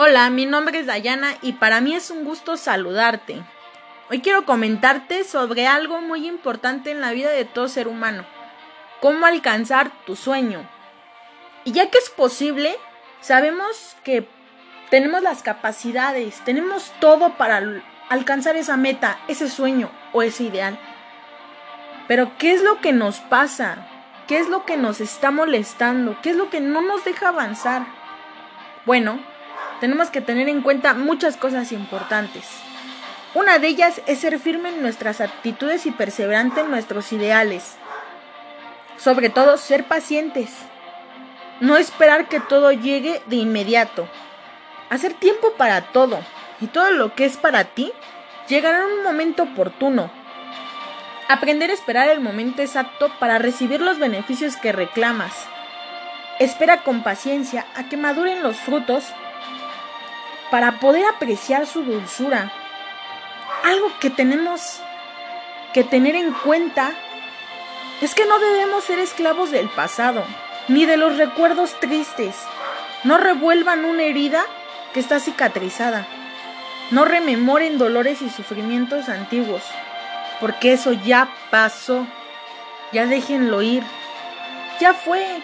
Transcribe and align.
Hola, 0.00 0.30
mi 0.30 0.46
nombre 0.46 0.78
es 0.78 0.86
Dayana 0.86 1.34
y 1.42 1.54
para 1.54 1.80
mí 1.80 1.92
es 1.92 2.12
un 2.12 2.22
gusto 2.22 2.56
saludarte. 2.56 3.42
Hoy 4.08 4.20
quiero 4.20 4.44
comentarte 4.44 5.24
sobre 5.24 5.66
algo 5.66 6.00
muy 6.00 6.28
importante 6.28 6.92
en 6.92 7.00
la 7.00 7.10
vida 7.10 7.30
de 7.30 7.44
todo 7.44 7.66
ser 7.66 7.88
humano. 7.88 8.24
Cómo 9.00 9.26
alcanzar 9.26 9.90
tu 10.06 10.14
sueño. 10.14 10.70
Y 11.64 11.72
ya 11.72 11.90
que 11.90 11.98
es 11.98 12.10
posible, 12.10 12.76
sabemos 13.20 13.96
que 14.04 14.28
tenemos 14.88 15.20
las 15.20 15.42
capacidades, 15.42 16.44
tenemos 16.44 16.92
todo 17.00 17.36
para 17.36 17.60
alcanzar 18.08 18.54
esa 18.54 18.76
meta, 18.76 19.18
ese 19.26 19.48
sueño 19.48 19.90
o 20.12 20.22
ese 20.22 20.44
ideal. 20.44 20.78
Pero 22.06 22.38
¿qué 22.38 22.52
es 22.52 22.62
lo 22.62 22.80
que 22.80 22.92
nos 22.92 23.18
pasa? 23.18 23.88
¿Qué 24.28 24.38
es 24.38 24.48
lo 24.48 24.64
que 24.64 24.76
nos 24.76 25.00
está 25.00 25.32
molestando? 25.32 26.16
¿Qué 26.22 26.30
es 26.30 26.36
lo 26.36 26.50
que 26.50 26.60
no 26.60 26.82
nos 26.82 27.04
deja 27.04 27.30
avanzar? 27.30 27.84
Bueno, 28.86 29.18
tenemos 29.80 30.10
que 30.10 30.20
tener 30.20 30.48
en 30.48 30.62
cuenta 30.62 30.94
muchas 30.94 31.36
cosas 31.36 31.72
importantes. 31.72 32.44
Una 33.34 33.58
de 33.58 33.68
ellas 33.68 34.00
es 34.06 34.20
ser 34.20 34.38
firme 34.38 34.70
en 34.70 34.82
nuestras 34.82 35.20
actitudes 35.20 35.86
y 35.86 35.90
perseverante 35.90 36.60
en 36.60 36.70
nuestros 36.70 37.12
ideales. 37.12 37.76
Sobre 38.96 39.28
todo, 39.30 39.56
ser 39.58 39.84
pacientes. 39.84 40.50
No 41.60 41.76
esperar 41.76 42.28
que 42.28 42.40
todo 42.40 42.72
llegue 42.72 43.20
de 43.26 43.36
inmediato. 43.36 44.08
Hacer 44.90 45.14
tiempo 45.14 45.52
para 45.56 45.92
todo. 45.92 46.18
Y 46.60 46.66
todo 46.66 46.90
lo 46.90 47.14
que 47.14 47.26
es 47.26 47.36
para 47.36 47.64
ti 47.64 47.92
llegará 48.48 48.78
en 48.78 48.98
un 48.98 49.02
momento 49.04 49.44
oportuno. 49.44 50.10
Aprender 51.28 51.70
a 51.70 51.74
esperar 51.74 52.08
el 52.08 52.20
momento 52.20 52.62
exacto 52.62 53.12
para 53.20 53.38
recibir 53.38 53.80
los 53.82 53.98
beneficios 53.98 54.56
que 54.56 54.72
reclamas. 54.72 55.46
Espera 56.38 56.82
con 56.82 57.02
paciencia 57.02 57.66
a 57.76 57.88
que 57.88 57.96
maduren 57.98 58.42
los 58.42 58.56
frutos 58.56 59.04
para 60.50 60.80
poder 60.80 61.04
apreciar 61.06 61.66
su 61.66 61.82
dulzura. 61.82 62.52
Algo 63.64 63.92
que 64.00 64.10
tenemos 64.10 64.80
que 65.72 65.84
tener 65.84 66.14
en 66.16 66.32
cuenta 66.32 66.92
es 68.00 68.14
que 68.14 68.26
no 68.26 68.38
debemos 68.38 68.84
ser 68.84 68.98
esclavos 68.98 69.50
del 69.50 69.68
pasado, 69.68 70.24
ni 70.68 70.86
de 70.86 70.96
los 70.96 71.16
recuerdos 71.16 71.78
tristes. 71.80 72.36
No 73.04 73.18
revuelvan 73.18 73.84
una 73.84 74.04
herida 74.04 74.44
que 74.92 75.00
está 75.00 75.20
cicatrizada. 75.20 76.06
No 76.90 77.04
rememoren 77.04 77.76
dolores 77.76 78.22
y 78.22 78.30
sufrimientos 78.30 79.08
antiguos, 79.08 79.62
porque 80.40 80.72
eso 80.72 80.92
ya 80.92 81.28
pasó. 81.50 82.06
Ya 82.92 83.06
déjenlo 83.06 83.60
ir. 83.62 83.82
Ya 84.80 84.94
fue. 84.94 85.42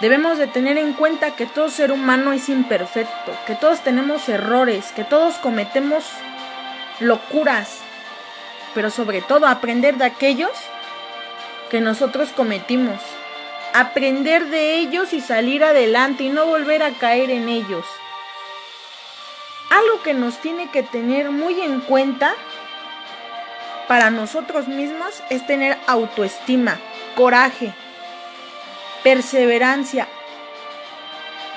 Debemos 0.00 0.38
de 0.38 0.46
tener 0.46 0.78
en 0.78 0.92
cuenta 0.92 1.34
que 1.34 1.46
todo 1.46 1.70
ser 1.70 1.90
humano 1.90 2.32
es 2.32 2.48
imperfecto, 2.48 3.32
que 3.46 3.56
todos 3.56 3.80
tenemos 3.80 4.28
errores, 4.28 4.92
que 4.92 5.02
todos 5.02 5.34
cometemos 5.36 6.04
locuras, 7.00 7.80
pero 8.74 8.90
sobre 8.90 9.22
todo 9.22 9.48
aprender 9.48 9.96
de 9.96 10.04
aquellos 10.04 10.52
que 11.68 11.80
nosotros 11.80 12.28
cometimos, 12.30 13.00
aprender 13.74 14.46
de 14.46 14.76
ellos 14.76 15.12
y 15.12 15.20
salir 15.20 15.64
adelante 15.64 16.22
y 16.22 16.30
no 16.30 16.46
volver 16.46 16.84
a 16.84 16.92
caer 16.92 17.30
en 17.30 17.48
ellos. 17.48 17.84
Algo 19.70 20.02
que 20.02 20.14
nos 20.14 20.38
tiene 20.38 20.70
que 20.70 20.84
tener 20.84 21.30
muy 21.30 21.60
en 21.60 21.80
cuenta 21.80 22.34
para 23.88 24.10
nosotros 24.10 24.68
mismos 24.68 25.22
es 25.28 25.44
tener 25.44 25.76
autoestima, 25.88 26.78
coraje, 27.16 27.74
perseverancia. 29.02 30.08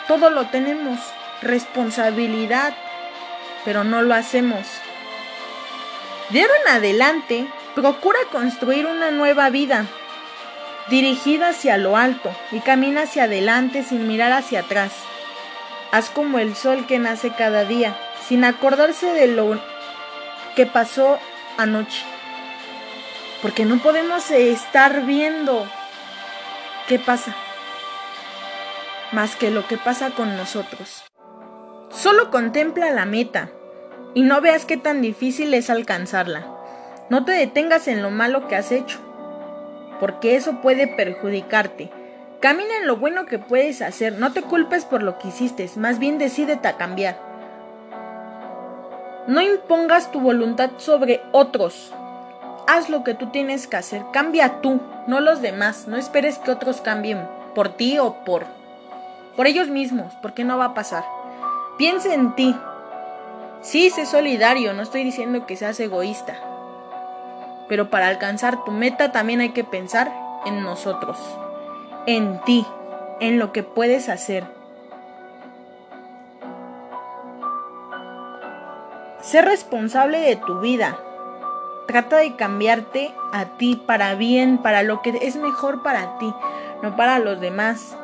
Todo 0.07 0.29
lo 0.29 0.47
tenemos, 0.47 0.99
responsabilidad, 1.41 2.73
pero 3.65 3.83
no 3.83 4.01
lo 4.01 4.13
hacemos. 4.13 4.67
De 6.29 6.41
ahora 6.41 6.53
en 6.65 6.73
adelante, 6.75 7.47
procura 7.75 8.19
construir 8.31 8.85
una 8.85 9.11
nueva 9.11 9.49
vida, 9.49 9.85
dirigida 10.89 11.49
hacia 11.49 11.77
lo 11.77 11.97
alto 11.97 12.31
y 12.51 12.59
camina 12.59 13.03
hacia 13.03 13.23
adelante 13.23 13.83
sin 13.83 14.07
mirar 14.07 14.31
hacia 14.31 14.61
atrás. 14.61 14.91
Haz 15.91 16.09
como 16.09 16.39
el 16.39 16.55
sol 16.55 16.85
que 16.87 16.99
nace 16.99 17.31
cada 17.31 17.65
día, 17.65 17.97
sin 18.27 18.45
acordarse 18.45 19.13
de 19.13 19.27
lo 19.27 19.61
que 20.55 20.65
pasó 20.65 21.19
anoche. 21.57 22.03
Porque 23.41 23.65
no 23.65 23.79
podemos 23.79 24.31
estar 24.31 25.05
viendo 25.05 25.67
¿Qué 26.87 26.99
pasa? 26.99 27.35
Más 29.11 29.35
que 29.35 29.51
lo 29.51 29.67
que 29.67 29.77
pasa 29.77 30.11
con 30.11 30.35
nosotros. 30.35 31.03
Solo 31.89 32.31
contempla 32.31 32.91
la 32.91 33.05
meta 33.05 33.49
y 34.13 34.23
no 34.23 34.41
veas 34.41 34.65
qué 34.65 34.77
tan 34.77 35.01
difícil 35.01 35.53
es 35.53 35.69
alcanzarla. 35.69 36.47
No 37.09 37.23
te 37.23 37.31
detengas 37.31 37.87
en 37.87 38.01
lo 38.01 38.09
malo 38.09 38.47
que 38.47 38.55
has 38.55 38.71
hecho, 38.71 38.99
porque 39.99 40.35
eso 40.35 40.61
puede 40.61 40.87
perjudicarte. 40.87 41.91
Camina 42.39 42.77
en 42.77 42.87
lo 42.87 42.97
bueno 42.97 43.25
que 43.25 43.37
puedes 43.37 43.81
hacer, 43.81 44.13
no 44.13 44.33
te 44.33 44.41
culpes 44.41 44.85
por 44.85 45.03
lo 45.03 45.19
que 45.19 45.27
hiciste, 45.27 45.69
más 45.77 45.99
bien 45.99 46.17
decídete 46.17 46.67
a 46.67 46.77
cambiar. 46.77 47.21
No 49.27 49.41
impongas 49.41 50.11
tu 50.11 50.19
voluntad 50.19 50.71
sobre 50.77 51.21
otros, 51.31 51.93
haz 52.67 52.89
lo 52.89 53.03
que 53.03 53.13
tú 53.13 53.27
tienes 53.27 53.67
que 53.67 53.77
hacer, 53.77 54.03
cambia 54.11 54.61
tú, 54.61 54.79
no 55.07 55.19
los 55.19 55.41
demás, 55.41 55.87
no 55.87 55.97
esperes 55.97 56.37
que 56.37 56.51
otros 56.51 56.81
cambien 56.81 57.27
por 57.53 57.69
ti 57.69 57.99
o 57.99 58.23
por 58.23 58.45
por 59.35 59.47
ellos 59.47 59.69
mismos, 59.69 60.13
porque 60.21 60.43
no 60.43 60.57
va 60.57 60.65
a 60.65 60.73
pasar. 60.73 61.05
Piensa 61.77 62.13
en 62.13 62.35
ti. 62.35 62.55
Sí, 63.61 63.89
sé 63.89 64.05
solidario, 64.05 64.73
no 64.73 64.81
estoy 64.81 65.03
diciendo 65.03 65.45
que 65.45 65.55
seas 65.55 65.79
egoísta. 65.79 66.35
Pero 67.69 67.89
para 67.89 68.07
alcanzar 68.07 68.63
tu 68.65 68.71
meta 68.71 69.11
también 69.11 69.39
hay 69.39 69.49
que 69.49 69.63
pensar 69.63 70.11
en 70.45 70.63
nosotros, 70.63 71.17
en 72.05 72.39
ti, 72.41 72.65
en 73.19 73.39
lo 73.39 73.53
que 73.53 73.63
puedes 73.63 74.09
hacer. 74.09 74.43
Sé 79.21 79.41
responsable 79.41 80.19
de 80.19 80.35
tu 80.35 80.59
vida, 80.59 80.97
Trata 81.91 82.19
de 82.19 82.37
cambiarte 82.37 83.13
a 83.33 83.57
ti 83.57 83.75
para 83.75 84.15
bien, 84.15 84.59
para 84.59 84.81
lo 84.81 85.01
que 85.01 85.09
es 85.23 85.35
mejor 85.35 85.83
para 85.83 86.17
ti, 86.19 86.33
no 86.81 86.95
para 86.95 87.19
los 87.19 87.41
demás. 87.41 87.97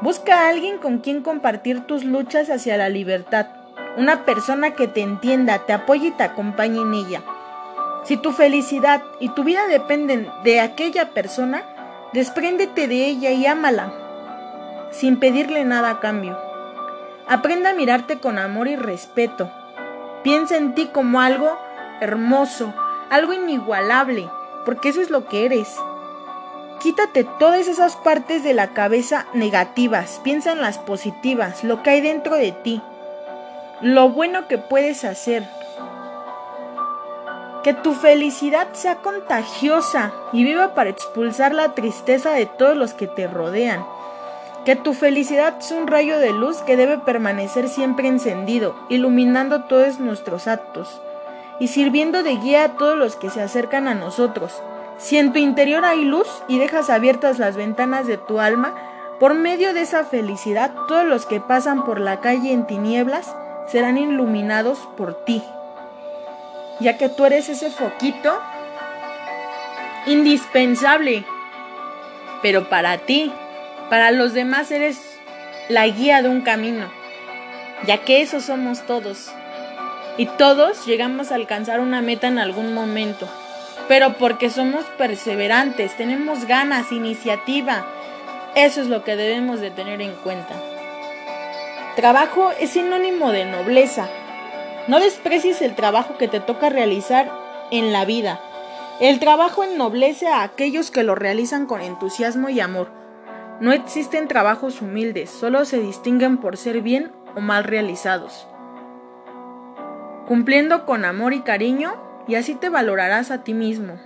Busca 0.00 0.42
a 0.42 0.48
alguien 0.48 0.78
con 0.78 0.98
quien 0.98 1.22
compartir 1.22 1.88
tus 1.88 2.04
luchas 2.04 2.50
hacia 2.50 2.76
la 2.76 2.88
libertad. 2.88 3.48
Una 3.96 4.24
persona 4.24 4.74
que 4.74 4.86
te 4.86 5.00
entienda, 5.00 5.66
te 5.66 5.72
apoye 5.72 6.06
y 6.06 6.10
te 6.12 6.22
acompañe 6.22 6.80
en 6.80 6.94
ella. 6.94 7.22
Si 8.04 8.16
tu 8.16 8.30
felicidad 8.30 9.02
y 9.18 9.30
tu 9.30 9.42
vida 9.42 9.66
dependen 9.66 10.30
de 10.44 10.60
aquella 10.60 11.10
persona, 11.10 11.64
despréndete 12.12 12.86
de 12.86 13.06
ella 13.06 13.32
y 13.32 13.44
ámala, 13.44 13.92
sin 14.92 15.18
pedirle 15.18 15.64
nada 15.64 15.90
a 15.90 15.98
cambio. 15.98 16.38
Aprenda 17.26 17.70
a 17.70 17.74
mirarte 17.74 18.20
con 18.20 18.38
amor 18.38 18.68
y 18.68 18.76
respeto. 18.76 19.50
Piensa 20.22 20.56
en 20.56 20.76
ti 20.76 20.90
como 20.92 21.20
algo 21.20 21.58
hermoso, 22.00 22.72
algo 23.10 23.32
inigualable, 23.32 24.28
porque 24.64 24.88
eso 24.88 25.00
es 25.00 25.10
lo 25.10 25.26
que 25.26 25.44
eres. 25.44 25.76
Quítate 26.80 27.24
todas 27.24 27.68
esas 27.68 27.96
partes 27.96 28.44
de 28.44 28.54
la 28.54 28.68
cabeza 28.68 29.26
negativas, 29.32 30.20
piensa 30.22 30.52
en 30.52 30.60
las 30.60 30.78
positivas, 30.78 31.64
lo 31.64 31.82
que 31.82 31.90
hay 31.90 32.00
dentro 32.00 32.36
de 32.36 32.52
ti, 32.52 32.82
lo 33.80 34.10
bueno 34.10 34.46
que 34.48 34.58
puedes 34.58 35.04
hacer. 35.04 35.48
Que 37.64 37.74
tu 37.74 37.94
felicidad 37.94 38.68
sea 38.72 38.96
contagiosa 38.96 40.12
y 40.32 40.44
viva 40.44 40.74
para 40.74 40.90
expulsar 40.90 41.52
la 41.54 41.74
tristeza 41.74 42.30
de 42.30 42.46
todos 42.46 42.76
los 42.76 42.94
que 42.94 43.08
te 43.08 43.26
rodean. 43.26 43.84
Que 44.64 44.76
tu 44.76 44.94
felicidad 44.94 45.58
sea 45.60 45.78
un 45.78 45.86
rayo 45.86 46.18
de 46.18 46.32
luz 46.32 46.58
que 46.58 46.76
debe 46.76 46.98
permanecer 46.98 47.68
siempre 47.68 48.06
encendido, 48.06 48.76
iluminando 48.88 49.64
todos 49.64 49.98
nuestros 49.98 50.46
actos 50.46 51.00
y 51.58 51.68
sirviendo 51.68 52.22
de 52.22 52.36
guía 52.36 52.64
a 52.64 52.68
todos 52.76 52.96
los 52.96 53.16
que 53.16 53.30
se 53.30 53.42
acercan 53.42 53.88
a 53.88 53.94
nosotros. 53.94 54.62
Si 54.98 55.18
en 55.18 55.32
tu 55.32 55.38
interior 55.38 55.84
hay 55.84 56.04
luz 56.04 56.28
y 56.48 56.58
dejas 56.58 56.90
abiertas 56.90 57.38
las 57.38 57.56
ventanas 57.56 58.06
de 58.06 58.18
tu 58.18 58.40
alma, 58.40 58.74
por 59.18 59.34
medio 59.34 59.72
de 59.72 59.82
esa 59.82 60.04
felicidad 60.04 60.72
todos 60.88 61.04
los 61.04 61.26
que 61.26 61.40
pasan 61.40 61.84
por 61.84 62.00
la 62.00 62.20
calle 62.20 62.52
en 62.52 62.66
tinieblas 62.66 63.34
serán 63.66 63.98
iluminados 63.98 64.78
por 64.96 65.24
ti, 65.24 65.42
ya 66.80 66.98
que 66.98 67.08
tú 67.08 67.24
eres 67.24 67.48
ese 67.48 67.70
foquito 67.70 68.38
indispensable, 70.06 71.24
pero 72.42 72.68
para 72.68 72.98
ti, 72.98 73.32
para 73.88 74.10
los 74.10 74.34
demás 74.34 74.70
eres 74.70 75.00
la 75.68 75.86
guía 75.86 76.22
de 76.22 76.28
un 76.28 76.42
camino, 76.42 76.86
ya 77.86 77.98
que 78.04 78.20
eso 78.20 78.40
somos 78.40 78.82
todos. 78.86 79.32
Y 80.18 80.26
todos 80.26 80.86
llegamos 80.86 81.30
a 81.30 81.34
alcanzar 81.34 81.80
una 81.80 82.00
meta 82.00 82.28
en 82.28 82.38
algún 82.38 82.72
momento. 82.72 83.28
Pero 83.88 84.14
porque 84.14 84.50
somos 84.50 84.84
perseverantes, 84.98 85.96
tenemos 85.96 86.46
ganas, 86.46 86.90
iniciativa. 86.90 87.86
Eso 88.54 88.80
es 88.80 88.88
lo 88.88 89.04
que 89.04 89.16
debemos 89.16 89.60
de 89.60 89.70
tener 89.70 90.00
en 90.00 90.12
cuenta. 90.14 90.54
Trabajo 91.96 92.50
es 92.58 92.70
sinónimo 92.70 93.30
de 93.30 93.44
nobleza. 93.44 94.08
No 94.88 95.00
desprecies 95.00 95.62
el 95.62 95.74
trabajo 95.74 96.16
que 96.16 96.28
te 96.28 96.40
toca 96.40 96.68
realizar 96.68 97.30
en 97.70 97.92
la 97.92 98.04
vida. 98.04 98.40
El 99.00 99.20
trabajo 99.20 99.64
ennoblece 99.64 100.26
a 100.26 100.42
aquellos 100.42 100.90
que 100.90 101.04
lo 101.04 101.14
realizan 101.14 101.66
con 101.66 101.82
entusiasmo 101.82 102.48
y 102.48 102.60
amor. 102.60 102.88
No 103.60 103.72
existen 103.72 104.28
trabajos 104.28 104.80
humildes, 104.80 105.30
solo 105.30 105.64
se 105.64 105.78
distinguen 105.78 106.38
por 106.38 106.56
ser 106.56 106.80
bien 106.80 107.12
o 107.34 107.40
mal 107.40 107.64
realizados. 107.64 108.46
Cumpliendo 110.26 110.86
con 110.86 111.04
amor 111.04 111.34
y 111.34 111.42
cariño, 111.42 112.24
y 112.26 112.34
así 112.34 112.56
te 112.56 112.68
valorarás 112.68 113.30
a 113.30 113.44
ti 113.44 113.54
mismo. 113.54 114.00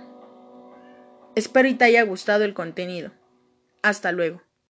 Espero 1.35 1.67
y 1.67 1.73
te 1.73 1.85
haya 1.85 2.03
gustado 2.03 2.43
el 2.43 2.53
contenido. 2.53 3.11
Hasta 3.81 4.11
luego. 4.11 4.41